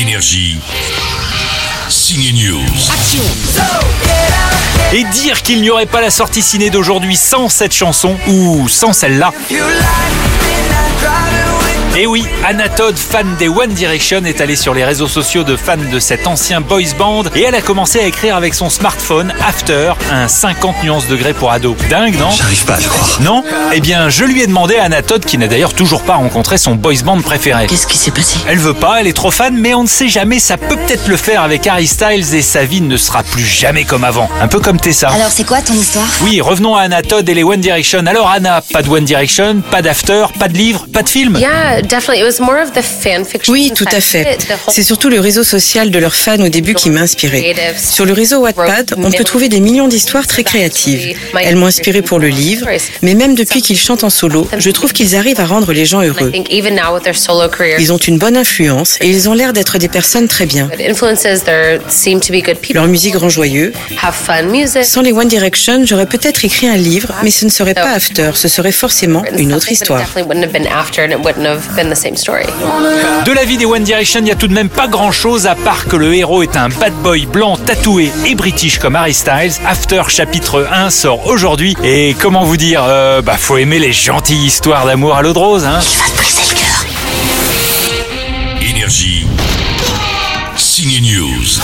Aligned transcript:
Énergie. 0.00 0.60
Signe 1.88 2.32
News. 2.32 2.60
Et 4.92 5.02
dire 5.02 5.42
qu'il 5.42 5.60
n'y 5.60 5.70
aurait 5.70 5.86
pas 5.86 6.00
la 6.00 6.10
sortie 6.10 6.40
ciné 6.40 6.70
d'aujourd'hui 6.70 7.16
sans 7.16 7.48
cette 7.48 7.74
chanson 7.74 8.16
ou 8.28 8.68
sans 8.68 8.92
celle-là. 8.92 9.32
Et 12.00 12.06
oui, 12.06 12.24
Anna 12.46 12.68
Todd, 12.68 12.96
fan 12.96 13.34
des 13.40 13.48
One 13.48 13.70
Direction, 13.70 14.24
est 14.24 14.40
allée 14.40 14.54
sur 14.54 14.72
les 14.72 14.84
réseaux 14.84 15.08
sociaux 15.08 15.42
de 15.42 15.56
fans 15.56 15.74
de 15.76 15.98
cet 15.98 16.28
ancien 16.28 16.60
boys 16.60 16.94
band 16.96 17.24
et 17.34 17.42
elle 17.42 17.56
a 17.56 17.60
commencé 17.60 17.98
à 17.98 18.04
écrire 18.04 18.36
avec 18.36 18.54
son 18.54 18.70
smartphone 18.70 19.34
After, 19.44 19.94
un 20.12 20.28
50 20.28 20.84
nuances 20.84 21.08
degrés 21.08 21.34
pour 21.34 21.50
ado. 21.50 21.76
Dingue, 21.90 22.16
non? 22.16 22.30
J'arrive 22.30 22.64
pas 22.66 22.74
à 22.74 22.80
le 22.80 22.86
croire. 22.86 23.18
Non? 23.20 23.42
Eh 23.74 23.80
bien, 23.80 24.10
je 24.10 24.22
lui 24.22 24.42
ai 24.42 24.46
demandé 24.46 24.76
à 24.76 24.84
Anna 24.84 25.02
Todd, 25.02 25.24
qui 25.24 25.38
n'a 25.38 25.48
d'ailleurs 25.48 25.74
toujours 25.74 26.02
pas 26.02 26.14
rencontré 26.14 26.56
son 26.56 26.76
boys 26.76 27.02
band 27.04 27.20
préféré. 27.20 27.66
Qu'est-ce 27.66 27.88
qui 27.88 27.98
s'est 27.98 28.12
passé? 28.12 28.38
Elle 28.46 28.58
veut 28.58 28.74
pas, 28.74 29.00
elle 29.00 29.08
est 29.08 29.12
trop 29.12 29.32
fan, 29.32 29.56
mais 29.56 29.74
on 29.74 29.82
ne 29.82 29.88
sait 29.88 30.08
jamais, 30.08 30.38
ça 30.38 30.56
peut 30.56 30.76
peut-être 30.76 31.08
le 31.08 31.16
faire 31.16 31.42
avec 31.42 31.66
Harry 31.66 31.88
Styles 31.88 32.32
et 32.32 32.42
sa 32.42 32.64
vie 32.64 32.80
ne 32.80 32.96
sera 32.96 33.24
plus 33.24 33.44
jamais 33.44 33.82
comme 33.82 34.04
avant. 34.04 34.30
Un 34.40 34.46
peu 34.46 34.60
comme 34.60 34.78
Tessa. 34.78 35.08
Alors 35.08 35.32
c'est 35.32 35.42
quoi 35.44 35.62
ton 35.62 35.74
histoire? 35.74 36.06
Oui, 36.22 36.40
revenons 36.40 36.76
à 36.76 36.82
Anna 36.82 37.02
Todd 37.02 37.28
et 37.28 37.34
les 37.34 37.42
One 37.42 37.60
Direction. 37.60 38.06
Alors 38.06 38.30
Anna, 38.30 38.62
pas 38.72 38.82
de 38.82 38.88
One 38.88 39.04
Direction, 39.04 39.62
pas 39.68 39.82
d'After, 39.82 40.26
pas 40.38 40.46
de 40.46 40.56
livre, 40.56 40.86
pas 40.92 41.02
de 41.02 41.08
film? 41.08 41.36
Yeah, 41.36 41.82
definitely. 41.88 42.20
It 42.20 42.24
was 42.24 42.40
more 42.44 42.60
of 42.62 42.72
the 42.72 42.82
fan 42.82 43.24
fiction. 43.24 43.52
Oui, 43.52 43.72
tout 43.74 43.84
à 43.90 44.00
fait. 44.00 44.38
C'est 44.68 44.82
surtout 44.82 45.08
le 45.08 45.20
réseau 45.20 45.42
social 45.42 45.90
de 45.90 45.98
leurs 45.98 46.14
fans 46.14 46.40
au 46.40 46.48
début 46.48 46.74
qui 46.74 46.90
m'a 46.90 47.00
inspiré. 47.00 47.54
Sur 47.78 48.04
le 48.04 48.12
réseau 48.12 48.38
Wattpad, 48.38 48.94
on 48.98 49.10
peut 49.10 49.24
trouver 49.24 49.48
des 49.48 49.60
millions 49.60 49.88
d'histoires 49.88 50.26
très 50.26 50.44
créatives. 50.44 51.16
Elles 51.40 51.56
m'ont 51.56 51.66
inspiré 51.66 52.02
pour 52.02 52.18
le 52.18 52.28
livre, 52.28 52.66
mais 53.02 53.14
même 53.14 53.34
depuis 53.34 53.62
qu'ils 53.62 53.78
chantent 53.78 54.04
en 54.04 54.10
solo, 54.10 54.48
je 54.56 54.70
trouve 54.70 54.92
qu'ils 54.92 55.16
arrivent 55.16 55.40
à 55.40 55.46
rendre 55.46 55.72
les 55.72 55.86
gens 55.86 56.02
heureux. 56.02 56.32
Ils 57.78 57.92
ont 57.92 57.98
une 57.98 58.18
bonne 58.18 58.36
influence 58.36 58.98
et 59.00 59.08
ils 59.08 59.28
ont 59.28 59.34
l'air 59.34 59.52
d'être 59.52 59.78
des 59.78 59.88
personnes 59.88 60.28
très 60.28 60.46
bien. 60.46 60.68
Leur 62.74 62.86
musique 62.86 63.16
rend 63.16 63.28
joyeux. 63.28 63.72
Sans 64.82 65.00
les 65.02 65.12
One 65.12 65.28
Direction, 65.28 65.84
j'aurais 65.84 66.06
peut-être 66.06 66.44
écrit 66.44 66.68
un 66.68 66.76
livre, 66.76 67.12
mais 67.22 67.30
ce 67.30 67.44
ne 67.44 67.50
serait 67.50 67.74
pas 67.74 67.92
After, 67.98 68.30
ce 68.34 68.48
serait 68.48 68.72
forcément 68.72 69.24
une 69.36 69.52
autre 69.54 69.70
histoire. 69.72 70.04
Been 71.78 71.90
the 71.90 71.94
same 71.94 72.16
story. 72.16 72.46
De 73.24 73.32
la 73.32 73.44
vie 73.44 73.56
des 73.56 73.64
One 73.64 73.84
Direction, 73.84 74.18
il 74.20 74.24
n'y 74.24 74.32
a 74.32 74.34
tout 74.34 74.48
de 74.48 74.52
même 74.52 74.68
pas 74.68 74.88
grand 74.88 75.12
chose 75.12 75.46
à 75.46 75.54
part 75.54 75.86
que 75.86 75.94
le 75.94 76.12
héros 76.12 76.42
est 76.42 76.56
un 76.56 76.68
bad 76.68 76.92
boy 77.04 77.26
blanc 77.26 77.56
tatoué 77.56 78.10
et 78.26 78.34
british 78.34 78.78
comme 78.78 78.96
Harry 78.96 79.14
Styles. 79.14 79.52
After 79.64 80.02
chapitre 80.08 80.66
1 80.72 80.90
sort 80.90 81.26
aujourd'hui 81.26 81.76
et 81.84 82.16
comment 82.20 82.42
vous 82.42 82.56
dire, 82.56 82.82
euh, 82.84 83.22
bah 83.22 83.36
faut 83.36 83.58
aimer 83.58 83.78
les 83.78 83.92
gentilles 83.92 84.46
histoires 84.46 84.86
d'amour 84.86 85.14
à 85.14 85.22
l'eau 85.22 85.32
de 85.32 85.38
rose, 85.38 85.64
hein. 85.64 85.78
Il 85.80 85.98
va 85.98 86.04
te 86.10 86.16
briser 86.16 86.42
le 86.50 86.54
cœur. 88.60 88.70
Énergie. 88.70 89.26
Signe 90.56 91.00
News. 91.00 91.60